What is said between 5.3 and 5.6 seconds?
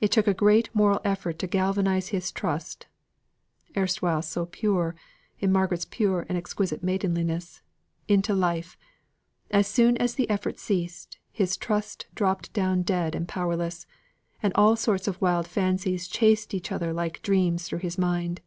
in